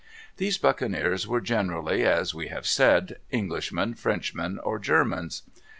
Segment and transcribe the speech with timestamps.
[0.37, 5.43] These buccaneers were generally, as we have said, Englishmen, Frenchmen, or Germans.